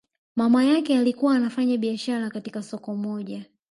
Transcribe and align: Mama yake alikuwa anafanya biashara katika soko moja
Mama 0.35 0.63
yake 0.63 0.97
alikuwa 0.97 1.35
anafanya 1.35 1.77
biashara 1.77 2.29
katika 2.29 2.63
soko 2.63 2.95
moja 2.95 3.45